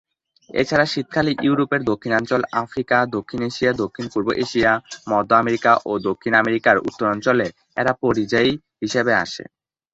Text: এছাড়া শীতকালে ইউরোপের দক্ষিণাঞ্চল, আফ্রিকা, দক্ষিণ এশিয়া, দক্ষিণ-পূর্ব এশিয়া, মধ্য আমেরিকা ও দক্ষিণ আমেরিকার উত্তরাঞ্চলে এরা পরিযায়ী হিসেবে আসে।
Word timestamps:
এছাড়া 0.49 0.85
শীতকালে 0.85 1.31
ইউরোপের 1.41 1.81
দক্ষিণাঞ্চল, 1.83 2.41
আফ্রিকা, 2.61 2.97
দক্ষিণ 3.15 3.41
এশিয়া, 3.41 3.71
দক্ষিণ-পূর্ব 3.73 4.27
এশিয়া, 4.43 4.71
মধ্য 5.07 5.31
আমেরিকা 5.33 5.71
ও 5.85 5.99
দক্ষিণ 6.07 6.33
আমেরিকার 6.33 6.83
উত্তরাঞ্চলে 6.87 7.47
এরা 7.77 7.93
পরিযায়ী 8.03 8.51
হিসেবে 8.81 9.13
আসে। 9.23 9.43